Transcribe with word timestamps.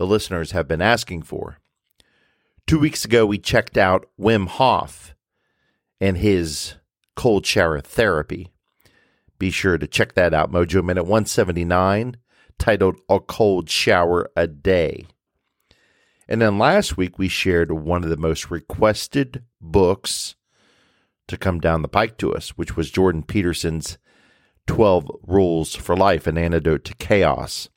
the 0.00 0.06
listeners 0.06 0.52
have 0.52 0.66
been 0.66 0.80
asking 0.80 1.20
for. 1.20 1.58
Two 2.66 2.78
weeks 2.78 3.04
ago, 3.04 3.26
we 3.26 3.36
checked 3.36 3.76
out 3.76 4.06
Wim 4.18 4.48
Hof 4.48 5.14
and 6.00 6.16
his 6.16 6.76
cold 7.14 7.44
shower 7.44 7.82
therapy. 7.82 8.50
Be 9.38 9.50
sure 9.50 9.76
to 9.76 9.86
check 9.86 10.14
that 10.14 10.32
out, 10.32 10.50
Mojo 10.50 10.82
Minute 10.82 11.02
179, 11.02 12.16
titled 12.58 12.96
A 13.10 13.20
Cold 13.20 13.68
Shower 13.68 14.30
a 14.34 14.46
Day. 14.46 15.04
And 16.26 16.40
then 16.40 16.56
last 16.56 16.96
week, 16.96 17.18
we 17.18 17.28
shared 17.28 17.70
one 17.70 18.02
of 18.02 18.08
the 18.08 18.16
most 18.16 18.50
requested 18.50 19.44
books 19.60 20.34
to 21.28 21.36
come 21.36 21.60
down 21.60 21.82
the 21.82 21.88
pike 21.88 22.16
to 22.16 22.32
us, 22.32 22.56
which 22.56 22.74
was 22.74 22.90
Jordan 22.90 23.22
Peterson's 23.22 23.98
12 24.66 25.10
Rules 25.26 25.74
for 25.74 25.94
Life, 25.94 26.26
an 26.26 26.38
antidote 26.38 26.86
to 26.86 26.94
chaos. 26.94 27.68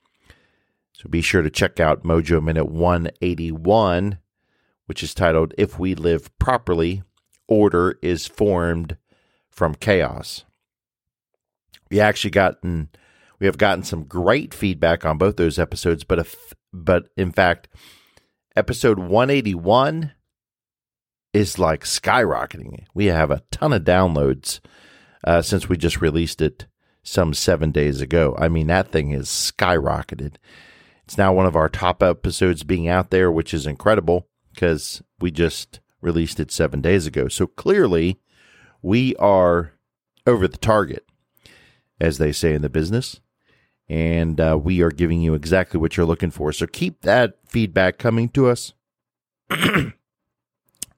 So 1.04 1.10
be 1.10 1.22
sure 1.22 1.42
to 1.42 1.50
check 1.50 1.82
out 1.82 2.04
Mojo 2.04 2.42
Minute 2.42 2.70
181, 2.70 4.20
which 4.86 5.04
is 5.04 5.14
titled 5.14 5.54
If 5.58 5.78
We 5.78 5.96
Live 5.96 6.38
Properly, 6.40 7.04
Order 7.46 8.00
is 8.02 8.26
Formed 8.26 8.96
from 9.50 9.76
Chaos. 9.76 10.46
We 11.92 12.00
actually 12.00 12.32
gotten 12.32 12.88
we 13.38 13.48
have 13.48 13.58
gotten 13.58 13.84
some 13.84 14.06
great 14.06 14.54
feedback 14.54 15.06
on 15.06 15.18
both 15.18 15.36
those 15.36 15.60
episodes, 15.60 16.06
but 16.06 16.20
if 16.20 16.54
but 16.72 17.10
in 17.18 17.34
fact, 17.34 17.68
episode 18.56 18.98
181 18.98 20.14
is 21.34 21.60
like 21.60 21.84
skyrocketing. 21.84 22.86
We 22.94 23.08
have 23.08 23.30
a 23.30 23.44
ton 23.52 23.74
of 23.74 23.84
downloads 23.84 24.62
uh, 25.26 25.42
since 25.42 25.68
we 25.68 25.76
just 25.76 26.00
released 26.00 26.40
it 26.40 26.68
some 27.04 27.34
seven 27.34 27.72
days 27.72 28.00
ago. 28.00 28.38
I 28.40 28.48
mean, 28.48 28.68
that 28.68 28.90
thing 28.90 29.12
is 29.12 29.28
skyrocketed. 29.28 30.36
It's 31.06 31.18
now 31.18 31.34
one 31.34 31.46
of 31.46 31.56
our 31.56 31.70
top 31.70 32.02
episodes 32.02 32.64
being 32.64 32.88
out 32.88 33.10
there, 33.10 33.32
which 33.32 33.54
is 33.54 33.68
incredible 33.68 34.28
because 34.54 35.02
we 35.20 35.32
just 35.32 35.80
released 36.02 36.40
it 36.40 36.52
seven 36.52 36.82
days 36.82 37.06
ago. 37.08 37.28
So 37.28 37.48
clearly, 37.48 38.20
we 38.82 39.16
are 39.16 39.74
over 40.26 40.48
the 40.48 40.58
target, 40.58 41.06
as 42.00 42.18
they 42.18 42.32
say 42.32 42.54
in 42.54 42.62
the 42.62 42.70
business. 42.70 43.20
And 43.90 44.40
uh, 44.40 44.58
we 44.62 44.82
are 44.82 44.92
giving 44.92 45.22
you 45.22 45.34
exactly 45.34 45.80
what 45.80 45.98
you're 45.98 46.06
looking 46.06 46.32
for. 46.32 46.54
So 46.54 46.66
keep 46.68 47.02
that 47.02 47.36
feedback 47.48 47.98
coming 47.98 48.30
to 48.30 48.48
us. 48.48 48.74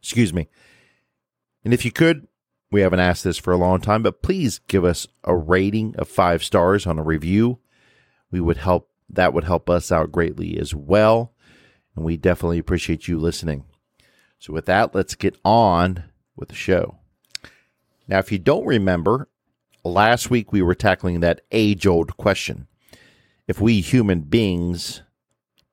Excuse 0.01 0.33
me. 0.33 0.49
And 1.63 1.73
if 1.73 1.83
you 1.83 1.91
could, 1.91 2.27
we 2.71 2.81
haven't 2.81 2.99
asked 2.99 3.23
this 3.23 3.39
for 3.39 3.53
a 3.53 3.57
long 3.57 3.81
time, 3.81 4.03
but 4.03 4.21
please 4.21 4.59
give 4.67 4.85
us 4.85 5.07
a 5.23 5.35
rating 5.35 5.95
of 5.97 6.07
five 6.07 6.43
stars 6.43 6.85
on 6.85 6.99
a 6.99 7.03
review. 7.03 7.59
We 8.29 8.39
would 8.39 8.57
help 8.57 8.89
that 9.09 9.33
would 9.33 9.43
help 9.43 9.69
us 9.69 9.91
out 9.91 10.11
greatly 10.11 10.57
as 10.57 10.73
well. 10.73 11.33
And 11.95 12.03
we 12.03 12.17
definitely 12.17 12.59
appreciate 12.59 13.07
you 13.07 13.17
listening. 13.17 13.65
So, 14.39 14.53
with 14.53 14.65
that, 14.65 14.93
let's 14.93 15.15
get 15.15 15.37
on 15.45 16.03
with 16.35 16.49
the 16.49 16.55
show. 16.55 16.97
Now, 18.07 18.19
if 18.19 18.31
you 18.31 18.37
don't 18.37 18.65
remember, 18.65 19.29
last 19.83 20.29
week 20.29 20.51
we 20.51 20.61
were 20.61 20.75
tackling 20.75 21.19
that 21.19 21.41
age 21.51 21.87
old 21.87 22.17
question. 22.17 22.67
If 23.47 23.61
we 23.61 23.81
human 23.81 24.21
beings 24.21 25.01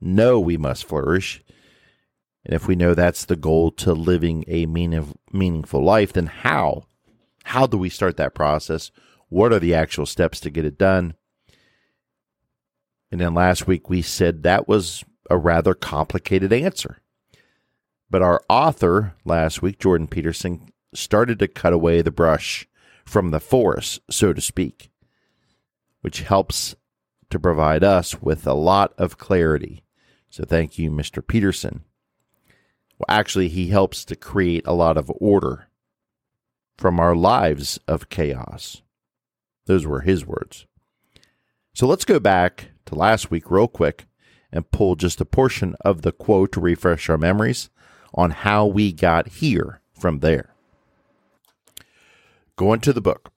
know 0.00 0.38
we 0.38 0.56
must 0.56 0.84
flourish, 0.84 1.42
and 2.44 2.54
if 2.54 2.66
we 2.66 2.74
know 2.74 2.94
that's 2.94 3.24
the 3.24 3.36
goal 3.36 3.70
to 3.72 3.92
living 3.92 4.44
a 4.48 4.66
meaning, 4.66 5.14
meaningful 5.32 5.82
life, 5.82 6.12
then 6.12 6.26
how? 6.26 6.84
How 7.44 7.66
do 7.66 7.76
we 7.76 7.88
start 7.88 8.16
that 8.16 8.34
process? 8.34 8.90
What 9.28 9.52
are 9.52 9.58
the 9.58 9.74
actual 9.74 10.06
steps 10.06 10.40
to 10.40 10.50
get 10.50 10.64
it 10.64 10.78
done? 10.78 11.14
And 13.12 13.20
then 13.20 13.34
last 13.34 13.66
week 13.66 13.90
we 13.90 14.00
said 14.00 14.42
that 14.42 14.66
was 14.66 15.04
a 15.28 15.36
rather 15.36 15.74
complicated 15.74 16.50
answer. 16.50 16.96
But 18.10 18.22
our 18.22 18.42
author 18.48 19.14
last 19.26 19.60
week, 19.60 19.78
Jordan 19.78 20.06
Peterson, 20.06 20.70
started 20.94 21.38
to 21.38 21.48
cut 21.48 21.74
away 21.74 22.00
the 22.00 22.10
brush 22.10 22.66
from 23.04 23.30
the 23.30 23.40
forest, 23.40 24.00
so 24.10 24.32
to 24.32 24.40
speak, 24.40 24.90
which 26.00 26.22
helps 26.22 26.74
to 27.28 27.38
provide 27.38 27.84
us 27.84 28.20
with 28.22 28.46
a 28.46 28.54
lot 28.54 28.94
of 28.96 29.18
clarity. 29.18 29.84
So 30.30 30.44
thank 30.44 30.78
you, 30.78 30.90
Mr. 30.90 31.26
Peterson. 31.26 31.82
Well, 32.98 33.06
actually, 33.08 33.48
he 33.48 33.68
helps 33.68 34.06
to 34.06 34.16
create 34.16 34.66
a 34.66 34.72
lot 34.72 34.96
of 34.96 35.12
order 35.16 35.68
from 36.78 36.98
our 36.98 37.14
lives 37.14 37.78
of 37.86 38.08
chaos. 38.08 38.80
Those 39.66 39.86
were 39.86 40.00
his 40.00 40.26
words. 40.26 40.66
So 41.74 41.86
let's 41.86 42.04
go 42.04 42.18
back 42.18 42.71
to 42.92 42.98
last 42.98 43.30
week 43.30 43.50
real 43.50 43.68
quick 43.68 44.06
and 44.52 44.70
pull 44.70 44.94
just 44.94 45.20
a 45.20 45.24
portion 45.24 45.74
of 45.80 46.02
the 46.02 46.12
quote 46.12 46.52
to 46.52 46.60
refresh 46.60 47.08
our 47.08 47.18
memories 47.18 47.70
on 48.14 48.30
how 48.30 48.66
we 48.66 48.92
got 48.92 49.28
here 49.28 49.80
from 49.92 50.20
there. 50.20 50.54
Going 52.56 52.80
to 52.80 52.92
the 52.92 53.00
book. 53.00 53.32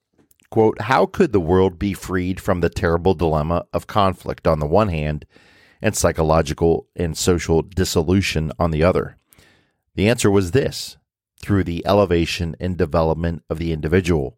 Quote, 0.49 0.81
How 0.81 1.05
could 1.05 1.31
the 1.31 1.39
world 1.39 1.79
be 1.79 1.93
freed 1.93 2.39
from 2.39 2.61
the 2.61 2.69
terrible 2.69 3.13
dilemma 3.13 3.65
of 3.73 3.87
conflict 3.87 4.45
on 4.45 4.59
the 4.59 4.67
one 4.67 4.89
hand 4.89 5.25
and 5.81 5.95
psychological 5.95 6.87
and 6.95 7.17
social 7.17 7.61
dissolution 7.61 8.51
on 8.59 8.71
the 8.71 8.83
other? 8.83 9.17
The 9.95 10.09
answer 10.09 10.29
was 10.29 10.51
this 10.51 10.97
through 11.41 11.63
the 11.63 11.85
elevation 11.85 12.55
and 12.59 12.77
development 12.77 13.43
of 13.49 13.59
the 13.59 13.71
individual 13.71 14.37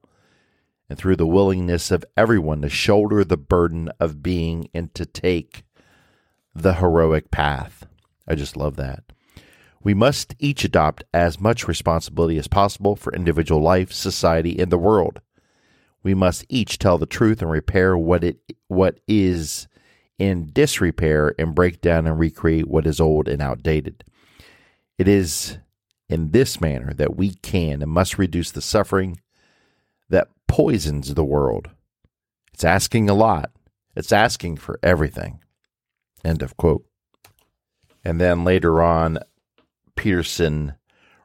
and 0.89 0.97
through 0.97 1.15
the 1.15 1.27
willingness 1.27 1.91
of 1.91 2.05
everyone 2.15 2.61
to 2.61 2.69
shoulder 2.69 3.23
the 3.23 3.37
burden 3.37 3.89
of 3.99 4.23
being 4.23 4.69
and 4.73 4.93
to 4.93 5.05
take 5.05 5.63
the 6.55 6.75
heroic 6.75 7.29
path. 7.31 7.85
I 8.27 8.35
just 8.35 8.57
love 8.57 8.75
that. 8.77 9.03
We 9.83 9.93
must 9.93 10.35
each 10.39 10.63
adopt 10.63 11.03
as 11.13 11.39
much 11.39 11.67
responsibility 11.67 12.37
as 12.37 12.47
possible 12.47 12.95
for 12.95 13.13
individual 13.13 13.61
life, 13.61 13.93
society, 13.93 14.59
and 14.59 14.71
the 14.71 14.77
world. 14.77 15.21
We 16.03 16.13
must 16.13 16.45
each 16.49 16.79
tell 16.79 16.97
the 16.97 17.05
truth 17.05 17.41
and 17.41 17.51
repair 17.51 17.97
what 17.97 18.23
it 18.23 18.39
what 18.67 18.99
is 19.07 19.67
in 20.17 20.49
disrepair 20.51 21.33
and 21.37 21.53
break 21.53 21.81
down 21.81 22.07
and 22.07 22.17
recreate 22.17 22.67
what 22.67 22.87
is 22.87 22.99
old 22.99 23.27
and 23.27 23.41
outdated. 23.41 24.03
It 24.97 25.07
is 25.07 25.57
in 26.09 26.31
this 26.31 26.59
manner 26.59 26.93
that 26.93 27.15
we 27.15 27.35
can 27.35 27.81
and 27.81 27.91
must 27.91 28.17
reduce 28.17 28.51
the 28.51 28.61
suffering 28.61 29.19
poisons 30.47 31.13
the 31.13 31.23
world. 31.23 31.69
It's 32.53 32.63
asking 32.63 33.09
a 33.09 33.13
lot. 33.13 33.51
It's 33.95 34.11
asking 34.11 34.57
for 34.57 34.79
everything. 34.81 35.39
End 36.23 36.41
of 36.41 36.57
quote. 36.57 36.85
And 38.03 38.19
then 38.19 38.43
later 38.43 38.81
on, 38.81 39.19
Peterson 39.95 40.73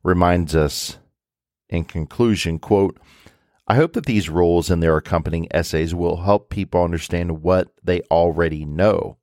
reminds 0.02 0.54
us 0.54 0.98
in 1.68 1.84
conclusion, 1.84 2.58
quote, 2.58 2.98
I 3.66 3.76
hope 3.76 3.94
that 3.94 4.06
these 4.06 4.28
rules 4.28 4.70
and 4.70 4.82
their 4.82 4.96
accompanying 4.96 5.48
essays 5.50 5.94
will 5.94 6.18
help 6.18 6.50
people 6.50 6.82
understand 6.82 7.42
what 7.42 7.68
they 7.82 8.00
already 8.10 8.64
know 8.64 9.16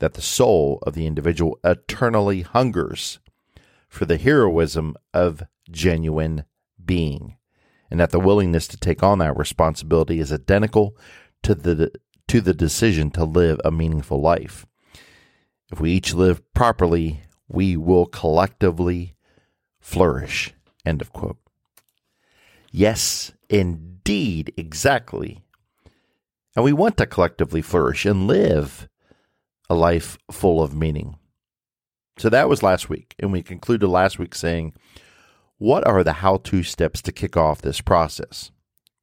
that 0.00 0.14
the 0.14 0.22
soul 0.22 0.78
of 0.82 0.94
the 0.94 1.06
individual 1.06 1.58
eternally 1.64 2.42
hungers 2.42 3.18
for 3.88 4.04
the 4.04 4.18
heroism 4.18 4.96
of 5.14 5.44
genuine 5.70 6.44
being 6.84 7.37
and 7.90 7.98
that 8.00 8.10
the 8.10 8.20
willingness 8.20 8.68
to 8.68 8.76
take 8.76 9.02
on 9.02 9.18
that 9.18 9.36
responsibility 9.36 10.20
is 10.20 10.32
identical 10.32 10.96
to 11.42 11.54
the 11.54 11.90
to 12.26 12.40
the 12.40 12.54
decision 12.54 13.10
to 13.10 13.24
live 13.24 13.58
a 13.64 13.70
meaningful 13.70 14.20
life. 14.20 14.66
If 15.72 15.80
we 15.80 15.92
each 15.92 16.14
live 16.14 16.42
properly, 16.54 17.22
we 17.48 17.76
will 17.76 18.06
collectively 18.06 19.14
flourish. 19.80 20.52
End 20.84 21.00
of 21.00 21.12
quote. 21.12 21.38
Yes, 22.70 23.32
indeed, 23.48 24.52
exactly. 24.56 25.42
And 26.54 26.64
we 26.64 26.72
want 26.72 26.96
to 26.98 27.06
collectively 27.06 27.62
flourish 27.62 28.04
and 28.04 28.26
live 28.26 28.88
a 29.70 29.74
life 29.74 30.18
full 30.30 30.62
of 30.62 30.74
meaning. 30.74 31.16
So 32.18 32.28
that 32.28 32.48
was 32.48 32.62
last 32.62 32.88
week. 32.88 33.14
And 33.18 33.32
we 33.32 33.42
concluded 33.42 33.86
last 33.86 34.18
week 34.18 34.34
saying, 34.34 34.74
what 35.58 35.86
are 35.86 36.02
the 36.02 36.14
how 36.14 36.38
to 36.38 36.62
steps 36.62 37.02
to 37.02 37.12
kick 37.12 37.36
off 37.36 37.60
this 37.60 37.80
process? 37.80 38.50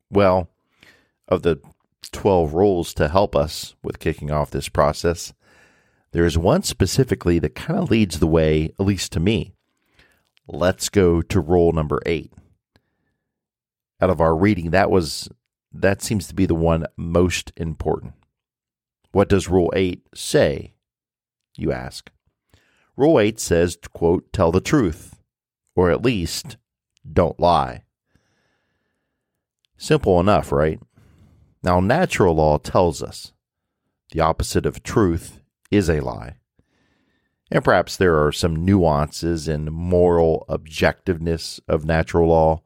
Well, 0.10 0.50
of 1.28 1.42
the 1.42 1.60
12 2.12 2.54
rules 2.54 2.94
to 2.96 3.08
help 3.08 3.36
us 3.36 3.76
with 3.84 4.00
kicking 4.00 4.32
off 4.32 4.52
this 4.52 4.70
process, 4.70 5.34
There 6.12 6.26
is 6.26 6.38
one 6.38 6.64
specifically 6.64 7.40
that 7.40 7.56
kind 7.56 7.78
of 7.78 7.92
leads 7.92 8.20
the 8.20 8.28
way, 8.28 8.72
at 8.80 8.86
least 8.86 9.12
to 9.14 9.20
me. 9.20 9.54
Let's 10.48 10.88
go 10.88 11.22
to 11.22 11.40
rule 11.42 11.74
number 11.74 12.00
eight. 12.06 12.32
Out 14.00 14.10
of 14.10 14.22
our 14.22 14.34
reading, 14.34 14.70
that 14.72 14.90
was 14.90 15.28
that 15.74 16.02
seems 16.02 16.28
to 16.28 16.34
be 16.34 16.46
the 16.46 16.56
one 16.56 16.86
most 16.96 17.52
important. 17.58 18.14
What 19.12 19.28
does 19.28 19.50
rule 19.50 19.74
eight 19.76 20.08
say? 20.14 20.74
You 21.58 21.74
ask. 21.74 22.10
Rule 22.96 23.20
eight 23.20 23.40
says, 23.42 23.78
quote, 23.94 24.32
tell 24.32 24.54
the 24.54 24.62
truth, 24.62 25.15
or 25.76 25.92
at 25.92 26.04
least 26.04 26.58
don't 27.12 27.40
lie. 27.40 27.84
Simple 29.78 30.20
enough, 30.20 30.52
right? 30.52 30.80
Now, 31.64 31.80
natural 31.80 32.36
law 32.36 32.58
tells 32.58 33.04
us 33.04 33.34
the 34.12 34.22
opposite 34.22 34.66
of 34.66 34.84
truth 34.84 35.42
is 35.70 35.90
a 35.90 36.00
lie. 36.00 36.38
And 37.52 37.64
perhaps 37.64 37.98
there 37.98 38.24
are 38.26 38.32
some 38.32 38.66
nuances 38.66 39.48
in 39.48 39.72
moral 39.72 40.46
objectiveness 40.50 41.60
of 41.68 41.86
natural 41.86 42.30
law. 42.30 42.62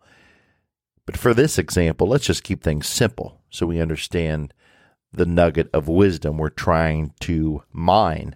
But 1.05 1.17
for 1.17 1.33
this 1.33 1.57
example, 1.57 2.07
let's 2.07 2.25
just 2.25 2.43
keep 2.43 2.63
things 2.63 2.87
simple 2.87 3.41
so 3.49 3.65
we 3.65 3.81
understand 3.81 4.53
the 5.11 5.25
nugget 5.25 5.69
of 5.73 5.87
wisdom 5.87 6.37
we're 6.37 6.49
trying 6.49 7.13
to 7.21 7.63
mine. 7.71 8.35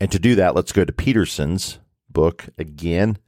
And 0.00 0.10
to 0.12 0.18
do 0.18 0.34
that, 0.36 0.54
let's 0.54 0.72
go 0.72 0.84
to 0.84 0.92
Peterson's 0.92 1.79
book 2.12 2.48
again 2.58 3.18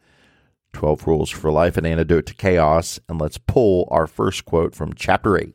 12 0.73 1.07
Rules 1.07 1.31
for 1.31 1.51
Life, 1.51 1.77
an 1.77 1.87
Antidote 1.87 2.27
to 2.27 2.35
Chaos. 2.35 2.99
And 3.09 3.21
let's 3.21 3.39
pull 3.39 3.89
our 3.91 4.07
first 4.07 4.45
quote 4.45 4.75
from 4.75 4.95
chapter 4.95 5.37
8. 5.37 5.55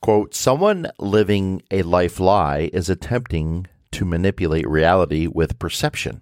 Quote 0.00 0.34
Someone 0.34 0.88
living 0.98 1.62
a 1.70 1.82
life 1.82 2.20
lie 2.20 2.70
is 2.72 2.88
attempting 2.88 3.66
to 3.92 4.04
manipulate 4.04 4.68
reality 4.68 5.26
with 5.26 5.58
perception, 5.58 6.20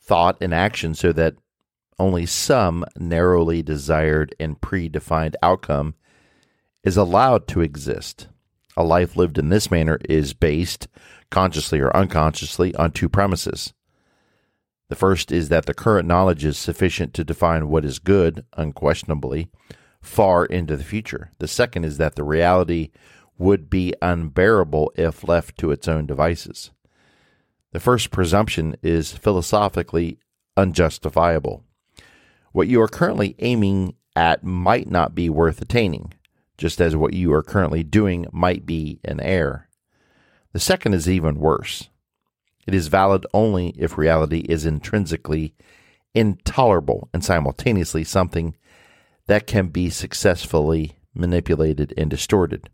thought, 0.00 0.38
and 0.40 0.54
action 0.54 0.94
so 0.94 1.12
that 1.12 1.34
only 1.98 2.26
some 2.26 2.84
narrowly 2.96 3.62
desired 3.62 4.34
and 4.40 4.60
predefined 4.60 5.34
outcome 5.42 5.94
is 6.82 6.96
allowed 6.96 7.46
to 7.48 7.60
exist. 7.60 8.28
A 8.76 8.84
life 8.84 9.16
lived 9.16 9.38
in 9.38 9.48
this 9.48 9.70
manner 9.70 9.98
is 10.08 10.34
based, 10.34 10.88
consciously 11.30 11.80
or 11.80 11.96
unconsciously, 11.96 12.74
on 12.74 12.90
two 12.90 13.08
premises. 13.08 13.72
The 14.88 14.96
first 14.96 15.32
is 15.32 15.48
that 15.48 15.66
the 15.66 15.74
current 15.74 16.06
knowledge 16.06 16.44
is 16.44 16.58
sufficient 16.58 17.14
to 17.14 17.24
define 17.24 17.68
what 17.68 17.84
is 17.84 17.98
good, 17.98 18.44
unquestionably, 18.56 19.48
far 20.02 20.44
into 20.44 20.76
the 20.76 20.84
future. 20.84 21.30
The 21.38 21.48
second 21.48 21.84
is 21.84 21.98
that 21.98 22.16
the 22.16 22.24
reality 22.24 22.90
would 23.38 23.70
be 23.70 23.94
unbearable 24.02 24.92
if 24.96 25.26
left 25.26 25.58
to 25.58 25.70
its 25.70 25.88
own 25.88 26.06
devices. 26.06 26.70
The 27.72 27.80
first 27.80 28.10
presumption 28.10 28.76
is 28.82 29.12
philosophically 29.12 30.18
unjustifiable. 30.56 31.64
What 32.52 32.68
you 32.68 32.80
are 32.82 32.88
currently 32.88 33.34
aiming 33.40 33.96
at 34.14 34.44
might 34.44 34.88
not 34.88 35.14
be 35.14 35.28
worth 35.28 35.60
attaining, 35.60 36.12
just 36.56 36.80
as 36.80 36.96
what 36.96 37.14
you 37.14 37.32
are 37.32 37.42
currently 37.42 37.82
doing 37.82 38.26
might 38.32 38.64
be 38.64 39.00
an 39.04 39.20
error. 39.20 39.68
The 40.52 40.60
second 40.60 40.94
is 40.94 41.08
even 41.08 41.38
worse. 41.38 41.88
It 42.66 42.74
is 42.74 42.88
valid 42.88 43.26
only 43.34 43.70
if 43.70 43.98
reality 43.98 44.40
is 44.40 44.64
intrinsically 44.64 45.54
intolerable 46.14 47.08
and 47.12 47.24
simultaneously 47.24 48.04
something 48.04 48.56
that 49.26 49.46
can 49.46 49.68
be 49.68 49.90
successfully 49.90 50.98
manipulated 51.14 51.92
and 51.96 52.08
distorted. 52.08 52.70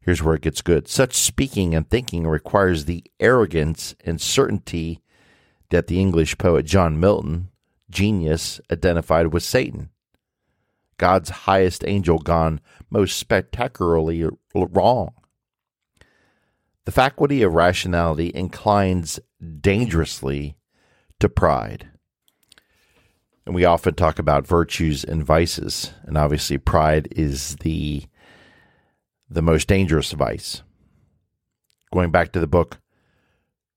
Here's 0.00 0.22
where 0.22 0.34
it 0.34 0.42
gets 0.42 0.62
good. 0.62 0.88
Such 0.88 1.14
speaking 1.14 1.74
and 1.74 1.88
thinking 1.88 2.26
requires 2.26 2.84
the 2.84 3.04
arrogance 3.18 3.94
and 4.04 4.20
certainty 4.20 5.02
that 5.70 5.88
the 5.88 6.00
English 6.00 6.38
poet 6.38 6.64
John 6.64 6.98
Milton, 6.98 7.48
genius, 7.90 8.60
identified 8.72 9.28
with 9.28 9.42
Satan. 9.42 9.90
God's 11.00 11.30
highest 11.30 11.82
angel 11.86 12.18
gone 12.18 12.60
most 12.90 13.16
spectacularly 13.16 14.28
wrong. 14.54 15.14
The 16.84 16.92
faculty 16.92 17.40
of 17.40 17.54
rationality 17.54 18.30
inclines 18.34 19.18
dangerously 19.62 20.58
to 21.18 21.30
pride. 21.30 21.88
And 23.46 23.54
we 23.54 23.64
often 23.64 23.94
talk 23.94 24.18
about 24.18 24.46
virtues 24.46 25.02
and 25.02 25.24
vices, 25.24 25.94
and 26.02 26.18
obviously 26.18 26.58
pride 26.58 27.08
is 27.12 27.56
the 27.62 28.04
the 29.30 29.40
most 29.40 29.68
dangerous 29.68 30.12
vice. 30.12 30.62
Going 31.94 32.10
back 32.10 32.30
to 32.32 32.40
the 32.40 32.46
book, 32.46 32.78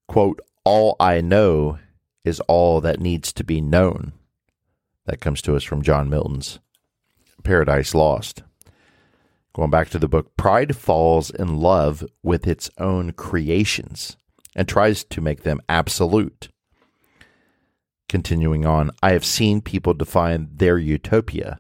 quote, 0.10 0.42
all 0.66 0.98
I 1.00 1.22
know 1.22 1.80
is 2.26 2.42
all 2.42 2.82
that 2.82 3.00
needs 3.00 3.32
to 3.32 3.46
be 3.46 3.62
known. 3.62 4.12
That 5.06 5.22
comes 5.22 5.42
to 5.44 5.56
us 5.56 5.64
from 5.64 5.84
John 5.84 6.10
Milton's 6.10 6.60
Paradise 7.44 7.94
Lost. 7.94 8.44
Going 9.54 9.70
back 9.70 9.90
to 9.90 10.00
the 10.00 10.08
book, 10.08 10.36
pride 10.36 10.76
falls 10.76 11.30
in 11.30 11.58
love 11.58 12.04
with 12.24 12.48
its 12.48 12.70
own 12.80 13.12
creations 13.14 14.18
and 14.56 14.68
tries 14.68 15.04
to 15.04 15.22
make 15.22 15.44
them 15.44 15.62
absolute. 15.70 16.50
Continuing 18.10 18.66
on, 18.66 18.92
I 19.02 19.12
have 19.12 19.26
seen 19.26 19.62
people 19.62 19.94
define 19.94 20.50
their 20.54 20.78
utopia 20.78 21.60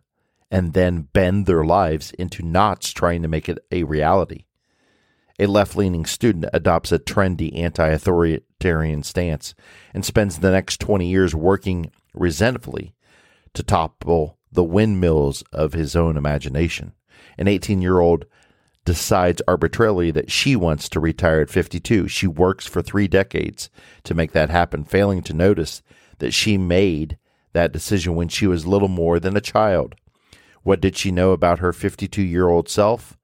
and 0.49 0.73
then 0.73 1.09
bend 1.13 1.45
their 1.45 1.63
lives 1.63 2.11
into 2.11 2.45
knots 2.45 2.91
trying 2.91 3.21
to 3.23 3.27
make 3.27 3.49
it 3.49 3.59
a 3.71 3.83
reality. 3.83 4.45
A 5.39 5.47
left 5.47 5.75
leaning 5.75 6.05
student 6.05 6.45
adopts 6.53 6.91
a 6.91 6.99
trendy 6.99 7.57
anti 7.57 7.87
authoritarian 7.87 9.01
stance 9.01 9.55
and 9.93 10.05
spends 10.05 10.37
the 10.37 10.51
next 10.51 10.79
20 10.79 11.07
years 11.07 11.33
working 11.33 11.91
resentfully 12.13 12.93
to 13.55 13.63
topple 13.63 14.37
the 14.53 14.63
windmills 14.63 15.43
of 15.51 15.73
his 15.73 15.95
own 15.95 16.17
imagination 16.17 16.93
an 17.37 17.47
18 17.47 17.81
year 17.81 17.99
old 17.99 18.25
decides 18.85 19.41
arbitrarily 19.47 20.11
that 20.11 20.29
she 20.31 20.55
wants 20.55 20.89
to 20.89 20.99
retire 20.99 21.41
at 21.41 21.49
52. 21.49 22.07
She 22.07 22.27
works 22.27 22.67
for 22.67 22.81
three 22.81 23.07
decades 23.07 23.69
to 24.03 24.13
make 24.13 24.33
that 24.33 24.49
happen, 24.49 24.83
failing 24.83 25.21
to 25.23 25.33
notice 25.33 25.81
that 26.19 26.33
she 26.33 26.57
made 26.57 27.17
that 27.53 27.71
decision 27.71 28.15
when 28.15 28.27
she 28.27 28.45
was 28.45 28.67
little 28.67 28.89
more 28.89 29.19
than 29.19 29.37
a 29.37 29.41
child. 29.41 29.95
What 30.63 30.81
did 30.81 30.97
she 30.97 31.11
know 31.11 31.31
about 31.31 31.59
her 31.59 31.71
52 31.71 32.21
year 32.21 32.49
old 32.49 32.69
self 32.69 33.17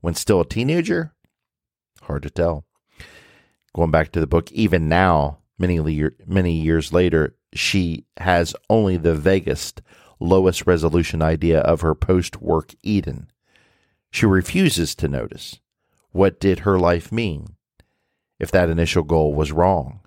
when 0.00 0.14
still 0.14 0.40
a 0.40 0.46
teenager? 0.46 1.14
Hard 2.02 2.22
to 2.24 2.30
tell. 2.30 2.64
Going 3.74 3.90
back 3.90 4.12
to 4.12 4.20
the 4.20 4.26
book, 4.26 4.50
even 4.52 4.88
now, 4.88 5.38
many, 5.58 6.08
many 6.26 6.52
years 6.52 6.92
later, 6.92 7.36
she 7.52 8.04
has 8.18 8.54
only 8.68 8.96
the 8.96 9.14
vaguest, 9.14 9.80
lowest 10.20 10.66
resolution 10.66 11.22
idea 11.22 11.60
of 11.60 11.80
her 11.80 11.94
post 11.94 12.40
work 12.40 12.74
Eden. 12.82 13.30
She 14.10 14.26
refuses 14.26 14.94
to 14.96 15.08
notice 15.08 15.58
what 16.12 16.40
did 16.40 16.60
her 16.60 16.78
life 16.78 17.10
mean 17.10 17.56
if 18.38 18.50
that 18.50 18.68
initial 18.68 19.02
goal 19.02 19.34
was 19.34 19.52
wrong. 19.52 20.00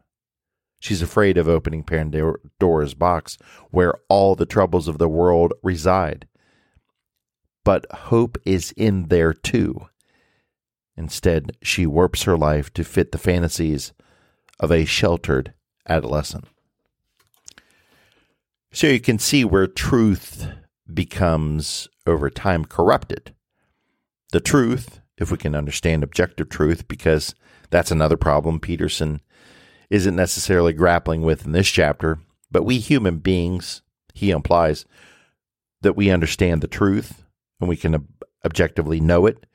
She's 0.80 1.02
afraid 1.02 1.38
of 1.38 1.48
opening 1.48 1.84
Pandora's 1.84 2.94
box 2.94 3.38
where 3.72 3.96
all 4.10 4.36
the 4.36 4.46
troubles 4.46 4.88
of 4.88 4.98
the 4.98 5.10
world 5.10 5.54
reside. 5.64 6.28
But 7.66 7.92
hope 7.92 8.38
is 8.46 8.74
in 8.78 9.08
there 9.08 9.34
too. 9.34 9.88
Instead, 10.96 11.58
she 11.62 11.86
warps 11.86 12.24
her 12.24 12.38
life 12.38 12.72
to 12.74 12.84
fit 12.84 13.12
the 13.12 13.18
fantasies 13.18 13.94
of 14.60 14.72
a 14.72 14.86
sheltered 14.86 15.54
adolescent. 15.88 16.46
So 18.72 18.88
you 18.88 19.00
can 19.00 19.20
see 19.20 19.46
where 19.46 19.68
truth 19.68 20.48
becomes, 20.94 21.88
over 22.06 22.30
time, 22.30 22.66
corrupted 22.66 23.34
the 24.32 24.40
truth, 24.40 25.00
if 25.18 25.32
we 25.32 25.38
can 25.38 25.56
understand 25.56 26.04
objective 26.04 26.50
truth, 26.50 26.88
because 26.88 27.34
that's 27.70 27.92
another 27.92 28.18
problem 28.18 28.60
Peterson 28.60 29.22
isn't 29.90 30.16
necessarily 30.16 30.74
grappling 30.74 31.22
with 31.22 31.46
in 31.46 31.54
this 31.54 31.68
chapter. 31.68 32.20
But 32.52 32.64
we 32.64 32.80
human 32.80 33.18
beings, 33.18 33.82
he 34.14 34.32
implies, 34.32 34.86
that 35.82 35.96
we 35.96 36.10
understand 36.10 36.62
the 36.62 36.68
truth 36.68 37.24
and 37.60 37.70
we 37.70 37.78
can 37.78 37.96
ob- 37.96 38.08
objectively 38.46 39.00
know 39.00 39.26
it 39.26 39.46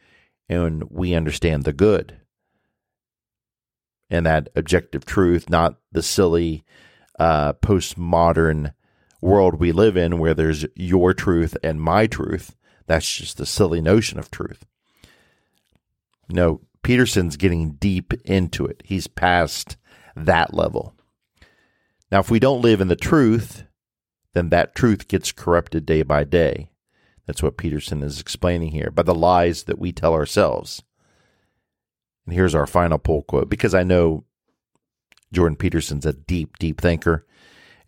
and 0.49 0.85
we 0.90 1.14
understand 1.14 1.64
the 1.64 1.73
good. 1.73 2.19
And 4.11 4.26
that 4.26 4.49
objective 4.54 5.04
truth, 5.04 5.49
not 5.49 5.78
the 5.90 6.02
silly 6.02 6.64
uh, 7.19 7.54
postmodern 7.54 8.75
world 9.23 9.55
we 9.55 9.73
live 9.73 9.97
in 9.97 10.19
where 10.19 10.35
there's 10.35 10.67
your 10.76 11.14
truth 11.14 11.57
and 11.62 11.81
my 11.81 12.07
truth, 12.07 12.55
that's 12.87 13.11
just 13.11 13.41
a 13.41 13.47
silly 13.47 13.81
notion 13.81 14.19
of 14.19 14.31
truth. 14.31 14.67
No, 16.29 16.61
Peterson's 16.83 17.37
getting 17.37 17.73
deep 17.73 18.12
into 18.25 18.67
it. 18.67 18.83
He's 18.85 19.07
past 19.07 19.76
that 20.17 20.52
level. 20.52 20.95
Now, 22.11 22.21
if 22.21 22.31
we 22.31 22.38
don't 22.38 22.61
live 22.61 22.81
in 22.81 22.88
the 22.88 22.97
truth, 22.97 23.64
then 24.35 24.50
that 24.50 24.75
truth 24.75 25.09
gets 25.09 25.33
corrupted 25.33 25.87
day 25.87 26.02
by 26.02 26.25
day. 26.25 26.71
That's 27.26 27.43
what 27.43 27.57
Peterson 27.57 28.02
is 28.02 28.21
explaining 28.21 28.73
here 28.73 28.91
by 28.91 29.02
the 29.02 29.14
lies 29.14 29.64
that 29.64 29.79
we 29.79 29.93
tell 29.93 30.12
ourselves. 30.12 30.83
And 32.26 32.35
here's 32.35 32.55
our 32.55 32.67
final 32.67 32.99
pull 32.99 33.23
quote 33.23 33.49
because 33.49 33.75
I 33.75 33.85
know 33.85 34.25
Jordan 35.33 35.57
Peterson's 35.57 36.05
a 36.05 36.12
deep, 36.12 36.59
deep 36.59 36.81
thinker 36.81 37.26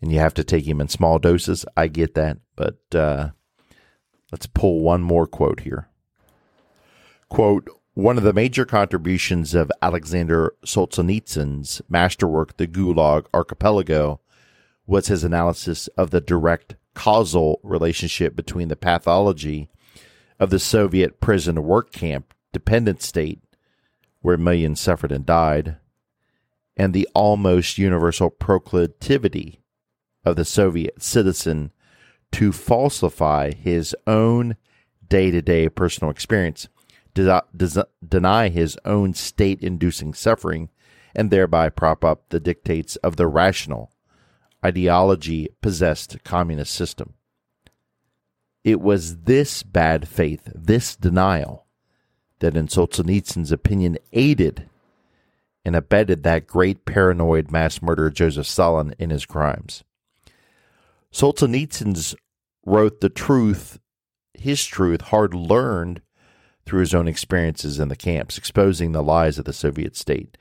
and 0.01 0.11
you 0.11 0.19
have 0.19 0.33
to 0.35 0.43
take 0.43 0.67
him 0.67 0.81
in 0.81 0.87
small 0.87 1.19
doses. 1.19 1.65
I 1.75 1.87
get 1.87 2.15
that. 2.15 2.37
But 2.55 2.79
uh, 2.93 3.29
let's 4.31 4.47
pull 4.47 4.81
one 4.81 5.01
more 5.01 5.27
quote 5.27 5.61
here. 5.61 5.89
Quote 7.29 7.67
One 7.93 8.17
of 8.17 8.23
the 8.23 8.33
major 8.33 8.65
contributions 8.65 9.53
of 9.53 9.71
Alexander 9.81 10.53
Solzhenitsyn's 10.65 11.81
masterwork, 11.89 12.57
The 12.57 12.67
Gulag 12.67 13.25
Archipelago, 13.33 14.21
was 14.87 15.07
his 15.07 15.23
analysis 15.23 15.87
of 15.97 16.11
the 16.11 16.21
direct 16.21 16.75
causal 16.93 17.59
relationship 17.63 18.35
between 18.35 18.67
the 18.67 18.75
pathology 18.75 19.69
of 20.39 20.49
the 20.49 20.59
Soviet 20.59 21.19
prison 21.19 21.63
work 21.63 21.91
camp 21.91 22.33
dependent 22.53 23.01
state, 23.01 23.41
where 24.21 24.37
millions 24.37 24.79
suffered 24.79 25.11
and 25.11 25.25
died, 25.25 25.77
and 26.77 26.93
the 26.93 27.07
almost 27.13 27.77
universal 27.77 28.29
proclivity 28.29 29.59
of 30.25 30.35
the 30.35 30.45
Soviet 30.45 31.01
citizen 31.01 31.71
to 32.31 32.51
falsify 32.51 33.51
his 33.53 33.95
own 34.07 34.55
day 35.07 35.31
to 35.31 35.41
day 35.41 35.69
personal 35.69 36.11
experience, 36.11 36.67
deny 37.13 38.49
his 38.49 38.77
own 38.83 39.13
state 39.13 39.61
inducing 39.61 40.13
suffering, 40.13 40.69
and 41.15 41.31
thereby 41.31 41.69
prop 41.69 42.03
up 42.03 42.29
the 42.29 42.39
dictates 42.39 42.95
of 42.97 43.15
the 43.15 43.27
rational, 43.27 43.91
ideology 44.65 45.47
possessed 45.61 46.23
communist 46.23 46.73
system. 46.73 47.13
It 48.63 48.81
was 48.81 49.17
this 49.21 49.63
bad 49.63 50.07
faith, 50.07 50.51
this 50.53 50.95
denial, 50.95 51.67
that 52.39 52.57
in 52.57 52.67
Solzhenitsyn's 52.67 53.51
opinion 53.51 53.97
aided 54.11 54.67
and 55.63 55.75
abetted 55.75 56.23
that 56.23 56.47
great 56.47 56.83
paranoid 56.83 57.51
mass 57.51 57.81
murderer 57.81 58.09
Joseph 58.09 58.47
Stalin 58.47 58.93
in 58.99 59.09
his 59.09 59.25
crimes. 59.25 59.83
Solzhenitsyn 61.15 62.13
wrote 62.65 62.99
the 62.99 63.07
truth, 63.07 63.79
his 64.33 64.65
truth, 64.65 64.99
hard 64.99 65.33
learned 65.33 66.01
through 66.65 66.81
his 66.81 66.93
own 66.93 67.07
experiences 67.07 67.79
in 67.79 67.87
the 67.87 67.95
camps, 67.95 68.37
exposing 68.37 68.91
the 68.91 69.01
lies 69.01 69.39
of 69.39 69.45
the 69.45 69.53
Soviet 69.53 69.95
state. 69.95 70.37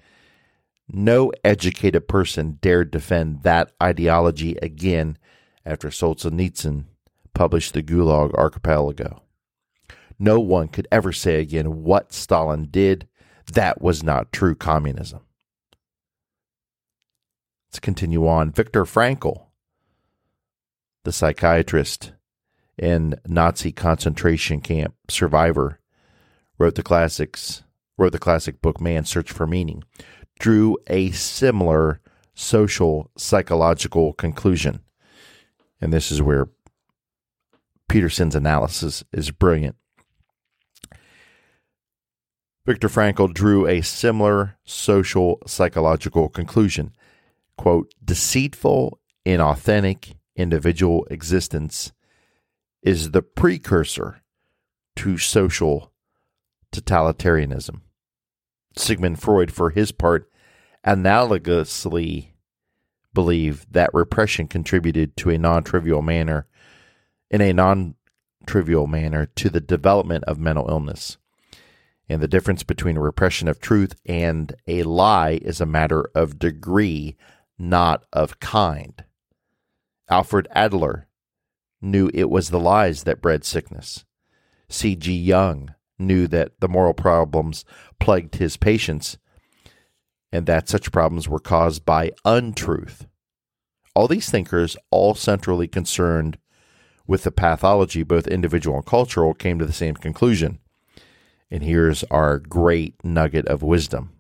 No 0.89 1.31
educated 1.45 2.09
person 2.09 2.59
dared 2.61 2.91
defend 2.91 3.45
that 3.45 3.71
ideology 3.81 4.57
again 4.63 5.17
after 5.65 5.91
Solzhenitsyn 5.91 6.87
published 7.35 7.73
the 7.73 7.83
Gulag 7.83 8.35
Archipelago. 8.35 9.23
No 10.19 10.41
one 10.41 10.67
could 10.67 10.89
ever 10.91 11.13
say 11.13 11.39
again 11.41 11.85
what 11.85 12.13
Stalin 12.13 12.67
did. 12.69 13.07
That 13.53 13.81
was 13.81 14.03
not 14.03 14.33
true 14.33 14.57
communism. 14.57 15.21
Let's 17.69 17.79
continue 17.79 18.27
on. 18.27 18.51
Viktor 18.51 18.85
Frankl, 18.85 19.45
the 21.05 21.13
psychiatrist 21.13 22.13
and 22.79 23.19
Nazi 23.27 23.73
concentration 23.73 24.61
camp 24.61 24.95
survivor, 25.09 25.79
wrote 26.59 26.75
the 26.75 26.83
classics, 26.83 27.63
wrote 27.97 28.13
the 28.13 28.19
classic 28.19 28.61
book 28.61 28.81
Man's 28.81 29.09
Search 29.09 29.31
for 29.31 29.47
Meaning, 29.47 29.85
drew 30.39 30.77
a 30.89 31.11
similar 31.13 32.01
social 32.35 33.11
psychological 33.17 34.13
conclusion. 34.15 34.81
And 35.81 35.93
this 35.93 36.11
is 36.11 36.21
where 36.21 36.49
Peterson's 37.89 38.35
analysis 38.35 39.05
is 39.13 39.31
brilliant. 39.31 39.77
Viktor 42.67 42.89
Frankl 42.89 43.33
drew 43.33 43.67
a 43.67 43.83
similar 43.83 44.57
social 44.65 45.39
psychological 45.47 46.31
conclusion. 46.31 46.93
Quote, 47.59 47.93
deceitful, 48.03 48.99
inauthentic 49.27 50.15
individual 50.37 51.07
existence 51.11 51.93
is 52.83 53.11
the 53.11 53.23
precursor 53.23 54.23
to 54.97 55.19
social 55.19 55.93
totalitarianism. 56.73 57.81
Sigmund 58.77 59.21
Freud, 59.21 59.53
for 59.53 59.71
his 59.71 59.93
part, 59.93 60.31
analogously 60.87 62.31
believed 63.13 63.73
that 63.73 63.95
repression 63.95 64.49
contributed 64.49 65.17
to 65.17 65.31
a 65.31 65.39
non 65.39 65.63
trivial 65.63 66.03
manner 66.03 66.47
in 67.31 67.41
a 67.41 67.53
non 67.53 67.95
trivial 68.47 68.87
manner 68.87 69.27
to 69.37 69.49
the 69.49 69.61
development 69.61 70.25
of 70.25 70.39
mental 70.39 70.69
illness. 70.69 71.17
And 72.09 72.21
the 72.21 72.29
difference 72.29 72.63
between 72.63 72.99
a 72.99 73.01
repression 73.01 73.49
of 73.49 73.61
truth 73.61 73.95
and 74.05 74.55
a 74.67 74.83
lie 74.83 75.39
is 75.41 75.61
a 75.61 75.67
matter 75.67 76.11
of 76.15 76.39
degree, 76.39 77.17
not 77.59 78.05
of 78.13 78.41
kind. 78.41 79.03
Alfred 80.09 80.49
Adler 80.51 81.09
knew 81.81 82.11
it 82.13 82.31
was 82.31 82.51
the 82.51 82.61
lies 82.61 83.05
that 83.05 83.23
bred 83.23 83.45
sickness. 83.45 84.05
C.G. 84.69 85.13
Jung 85.13 85.75
knew 85.99 86.27
that 86.27 86.53
the 86.61 86.69
moral 86.69 86.95
problems 86.95 87.65
plagued 88.01 88.37
his 88.37 88.57
patients 88.57 89.19
and 90.33 90.47
that 90.47 90.69
such 90.69 90.93
problems 90.93 91.29
were 91.29 91.39
caused 91.39 91.85
by 91.85 92.11
untruth. 92.25 93.07
All 93.95 94.09
these 94.09 94.29
thinkers, 94.29 94.77
all 94.91 95.15
centrally 95.15 95.69
concerned 95.69 96.39
with 97.07 97.23
the 97.23 97.31
pathology, 97.31 98.03
both 98.03 98.27
individual 98.27 98.77
and 98.79 98.87
cultural, 98.87 99.35
came 99.35 99.59
to 99.59 99.67
the 99.67 99.73
same 99.73 99.95
conclusion. 99.95 100.59
And 101.51 101.63
here's 101.63 102.03
our 102.05 102.39
great 102.39 102.97
nugget 103.05 103.47
of 103.47 103.63
wisdom. 103.63 104.11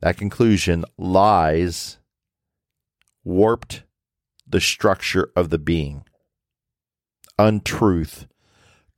That 0.00 0.16
conclusion 0.16 0.86
lies 0.96 1.98
warped 3.22 3.82
the 4.50 4.60
structure 4.60 5.30
of 5.36 5.50
the 5.50 5.58
being. 5.58 6.04
Untruth 7.38 8.26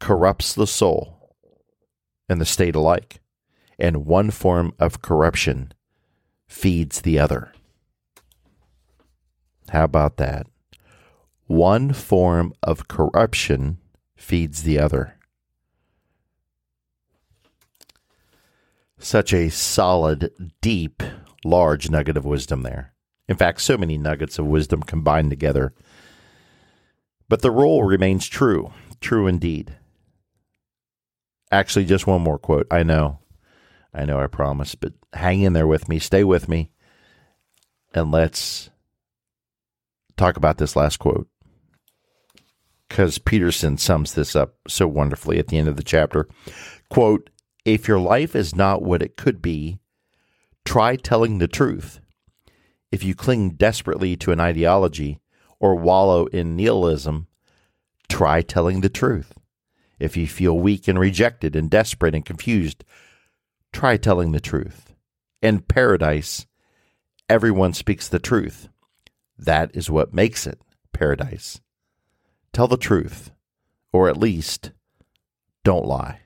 corrupts 0.00 0.54
the 0.54 0.66
soul 0.66 1.36
and 2.28 2.40
the 2.40 2.46
state 2.46 2.74
alike, 2.74 3.20
and 3.78 4.06
one 4.06 4.30
form 4.30 4.72
of 4.78 5.02
corruption 5.02 5.72
feeds 6.46 7.02
the 7.02 7.18
other. 7.18 7.52
How 9.68 9.84
about 9.84 10.16
that? 10.16 10.46
One 11.46 11.92
form 11.92 12.52
of 12.62 12.88
corruption 12.88 13.78
feeds 14.16 14.62
the 14.62 14.78
other. 14.78 15.18
Such 18.98 19.32
a 19.32 19.50
solid, 19.50 20.30
deep, 20.60 21.02
large 21.44 21.90
nugget 21.90 22.16
of 22.16 22.24
wisdom 22.24 22.62
there. 22.62 22.91
In 23.32 23.38
fact, 23.38 23.62
so 23.62 23.78
many 23.78 23.96
nuggets 23.96 24.38
of 24.38 24.44
wisdom 24.44 24.82
combined 24.82 25.30
together. 25.30 25.72
But 27.30 27.40
the 27.40 27.50
rule 27.50 27.82
remains 27.82 28.28
true, 28.28 28.74
true 29.00 29.26
indeed. 29.26 29.74
Actually, 31.50 31.86
just 31.86 32.06
one 32.06 32.20
more 32.20 32.38
quote. 32.38 32.66
I 32.70 32.82
know, 32.82 33.20
I 33.94 34.04
know, 34.04 34.20
I 34.20 34.26
promise, 34.26 34.74
but 34.74 34.92
hang 35.14 35.40
in 35.40 35.54
there 35.54 35.66
with 35.66 35.88
me, 35.88 35.98
stay 35.98 36.24
with 36.24 36.46
me, 36.46 36.72
and 37.94 38.12
let's 38.12 38.68
talk 40.18 40.36
about 40.36 40.58
this 40.58 40.76
last 40.76 40.98
quote 40.98 41.26
because 42.86 43.16
Peterson 43.16 43.78
sums 43.78 44.12
this 44.12 44.36
up 44.36 44.56
so 44.68 44.86
wonderfully 44.86 45.38
at 45.38 45.48
the 45.48 45.56
end 45.56 45.68
of 45.68 45.76
the 45.76 45.82
chapter. 45.82 46.28
Quote, 46.90 47.30
if 47.64 47.88
your 47.88 47.98
life 47.98 48.36
is 48.36 48.54
not 48.54 48.82
what 48.82 49.00
it 49.00 49.16
could 49.16 49.40
be, 49.40 49.78
try 50.66 50.96
telling 50.96 51.38
the 51.38 51.48
truth. 51.48 52.01
If 52.92 53.02
you 53.02 53.14
cling 53.14 53.52
desperately 53.52 54.16
to 54.18 54.32
an 54.32 54.38
ideology 54.38 55.18
or 55.58 55.74
wallow 55.74 56.26
in 56.26 56.56
nihilism, 56.56 57.26
try 58.08 58.42
telling 58.42 58.82
the 58.82 58.90
truth. 58.90 59.32
If 59.98 60.16
you 60.16 60.26
feel 60.26 60.58
weak 60.58 60.86
and 60.88 60.98
rejected 60.98 61.56
and 61.56 61.70
desperate 61.70 62.14
and 62.14 62.24
confused, 62.24 62.84
try 63.72 63.96
telling 63.96 64.32
the 64.32 64.40
truth. 64.40 64.92
In 65.40 65.60
paradise, 65.60 66.46
everyone 67.30 67.72
speaks 67.72 68.08
the 68.08 68.18
truth. 68.18 68.68
That 69.38 69.74
is 69.74 69.88
what 69.88 70.12
makes 70.12 70.46
it 70.46 70.60
paradise. 70.92 71.60
Tell 72.52 72.68
the 72.68 72.76
truth, 72.76 73.30
or 73.90 74.10
at 74.10 74.18
least 74.18 74.72
don't 75.64 75.86
lie. 75.86 76.20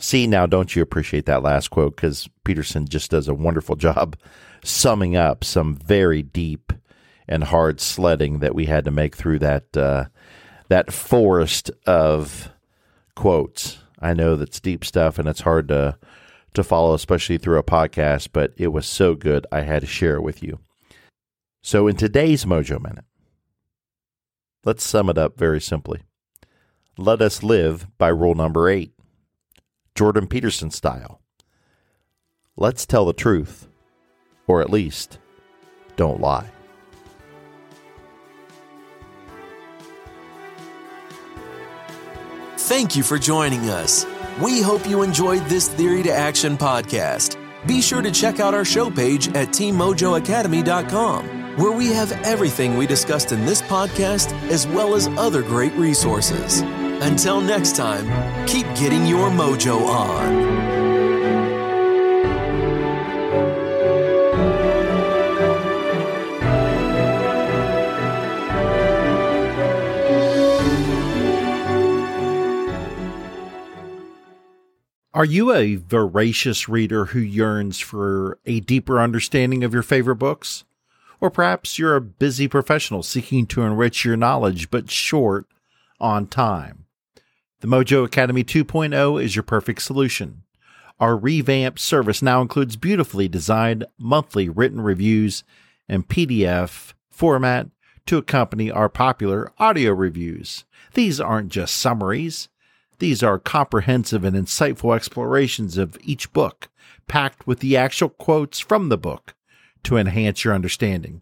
See, 0.00 0.26
now, 0.26 0.46
don't 0.46 0.74
you 0.74 0.82
appreciate 0.82 1.26
that 1.26 1.42
last 1.42 1.68
quote? 1.68 1.96
Because 1.96 2.28
Peterson 2.44 2.88
just 2.88 3.10
does 3.10 3.28
a 3.28 3.34
wonderful 3.34 3.76
job 3.76 4.16
summing 4.64 5.16
up 5.16 5.44
some 5.44 5.76
very 5.76 6.22
deep 6.22 6.72
and 7.28 7.44
hard 7.44 7.80
sledding 7.80 8.40
that 8.40 8.54
we 8.54 8.66
had 8.66 8.84
to 8.86 8.90
make 8.90 9.14
through 9.14 9.38
that 9.38 9.76
uh, 9.76 10.06
that 10.68 10.92
forest 10.92 11.70
of 11.86 12.50
quotes. 13.14 13.78
I 14.00 14.14
know 14.14 14.36
that's 14.36 14.60
deep 14.60 14.84
stuff 14.84 15.18
and 15.18 15.28
it's 15.28 15.42
hard 15.42 15.68
to 15.68 15.98
to 16.54 16.64
follow, 16.64 16.94
especially 16.94 17.38
through 17.38 17.58
a 17.58 17.62
podcast, 17.62 18.30
but 18.32 18.52
it 18.56 18.68
was 18.68 18.86
so 18.86 19.14
good 19.14 19.46
I 19.52 19.60
had 19.60 19.82
to 19.82 19.86
share 19.86 20.16
it 20.16 20.22
with 20.22 20.42
you. 20.42 20.58
So 21.62 21.86
in 21.86 21.94
today's 21.94 22.44
Mojo 22.44 22.82
Minute, 22.82 23.04
Let's 24.62 24.84
sum 24.84 25.08
it 25.08 25.16
up 25.16 25.38
very 25.38 25.60
simply. 25.60 26.02
Let 26.98 27.22
us 27.22 27.42
live 27.42 27.86
by 27.96 28.08
rule 28.08 28.34
number 28.34 28.68
eight 28.68 28.92
Jordan 29.94 30.26
Peterson 30.26 30.70
style. 30.70 31.20
Let's 32.56 32.86
tell 32.86 33.06
the 33.06 33.12
truth, 33.12 33.68
or 34.46 34.60
at 34.60 34.70
least, 34.70 35.18
don't 35.96 36.20
lie. 36.20 36.50
Thank 42.56 42.94
you 42.94 43.02
for 43.02 43.18
joining 43.18 43.68
us. 43.68 44.06
We 44.40 44.62
hope 44.62 44.88
you 44.88 45.02
enjoyed 45.02 45.44
this 45.46 45.68
Theory 45.68 46.02
to 46.04 46.12
Action 46.12 46.56
podcast. 46.56 47.36
Be 47.66 47.82
sure 47.82 48.00
to 48.00 48.10
check 48.10 48.40
out 48.40 48.54
our 48.54 48.64
show 48.64 48.90
page 48.90 49.28
at 49.28 49.48
teammojoacademy.com, 49.48 51.58
where 51.58 51.72
we 51.72 51.88
have 51.88 52.12
everything 52.24 52.76
we 52.76 52.86
discussed 52.86 53.32
in 53.32 53.44
this 53.44 53.60
podcast 53.62 54.32
as 54.50 54.66
well 54.68 54.94
as 54.94 55.08
other 55.08 55.42
great 55.42 55.72
resources. 55.74 56.62
Until 57.02 57.40
next 57.40 57.76
time, 57.76 58.06
keep 58.46 58.66
getting 58.74 59.06
your 59.06 59.30
mojo 59.30 59.86
on. 59.86 60.80
Are 75.14 75.24
you 75.24 75.52
a 75.54 75.76
voracious 75.76 76.68
reader 76.68 77.06
who 77.06 77.18
yearns 77.18 77.78
for 77.78 78.38
a 78.44 78.60
deeper 78.60 79.00
understanding 79.00 79.64
of 79.64 79.72
your 79.72 79.82
favorite 79.82 80.16
books? 80.16 80.64
Or 81.18 81.30
perhaps 81.30 81.78
you're 81.78 81.96
a 81.96 82.00
busy 82.00 82.46
professional 82.46 83.02
seeking 83.02 83.46
to 83.46 83.62
enrich 83.62 84.04
your 84.04 84.16
knowledge 84.16 84.70
but 84.70 84.90
short 84.90 85.46
on 85.98 86.26
time. 86.26 86.86
The 87.60 87.68
Mojo 87.68 88.06
Academy 88.06 88.42
2.0 88.42 89.22
is 89.22 89.36
your 89.36 89.42
perfect 89.42 89.82
solution. 89.82 90.44
Our 90.98 91.14
revamped 91.14 91.78
service 91.78 92.22
now 92.22 92.40
includes 92.40 92.76
beautifully 92.76 93.28
designed 93.28 93.84
monthly 93.98 94.48
written 94.48 94.80
reviews 94.80 95.44
and 95.86 96.08
PDF 96.08 96.94
format 97.10 97.68
to 98.06 98.16
accompany 98.16 98.70
our 98.70 98.88
popular 98.88 99.52
audio 99.58 99.92
reviews. 99.92 100.64
These 100.94 101.20
aren't 101.20 101.50
just 101.50 101.76
summaries. 101.76 102.48
These 102.98 103.22
are 103.22 103.38
comprehensive 103.38 104.24
and 104.24 104.34
insightful 104.34 104.96
explorations 104.96 105.76
of 105.76 105.98
each 106.02 106.32
book, 106.32 106.70
packed 107.08 107.46
with 107.46 107.60
the 107.60 107.76
actual 107.76 108.08
quotes 108.08 108.58
from 108.58 108.88
the 108.88 108.98
book 108.98 109.34
to 109.82 109.98
enhance 109.98 110.44
your 110.44 110.54
understanding. 110.54 111.20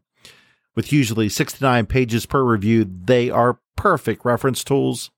With 0.76 0.92
usually 0.92 1.28
69 1.28 1.86
pages 1.86 2.26
per 2.26 2.44
review, 2.44 2.88
they 2.88 3.28
are 3.28 3.58
perfect 3.74 4.24
reference 4.24 4.62
tools 4.62 5.10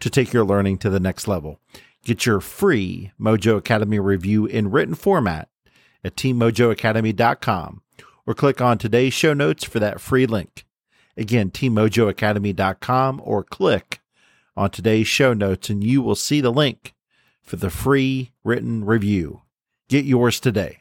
to 0.00 0.10
take 0.10 0.32
your 0.32 0.44
learning 0.44 0.78
to 0.78 0.90
the 0.90 1.00
next 1.00 1.28
level. 1.28 1.60
Get 2.04 2.26
your 2.26 2.40
free 2.40 3.12
Mojo 3.20 3.56
Academy 3.56 3.98
review 3.98 4.46
in 4.46 4.70
written 4.70 4.94
format 4.94 5.48
at 6.02 6.16
teammojoacademy.com 6.16 7.82
or 8.26 8.34
click 8.34 8.60
on 8.60 8.78
today's 8.78 9.12
show 9.12 9.34
notes 9.34 9.64
for 9.64 9.78
that 9.78 10.00
free 10.00 10.26
link. 10.26 10.64
Again, 11.16 11.50
teammojoacademy.com 11.50 13.20
or 13.24 13.44
click 13.44 14.00
on 14.56 14.70
today's 14.70 15.06
show 15.06 15.32
notes, 15.32 15.68
and 15.68 15.84
you 15.84 16.02
will 16.02 16.14
see 16.14 16.40
the 16.40 16.52
link 16.52 16.94
for 17.42 17.56
the 17.56 17.70
free 17.70 18.32
written 18.44 18.84
review. 18.84 19.42
Get 19.88 20.04
yours 20.04 20.40
today. 20.40 20.79